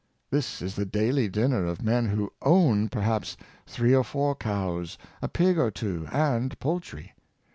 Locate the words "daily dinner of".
0.87-1.83